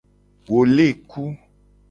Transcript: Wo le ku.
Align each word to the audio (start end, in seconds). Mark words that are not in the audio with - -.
Wo 0.49 0.59
le 0.75 0.87
ku. 1.09 1.23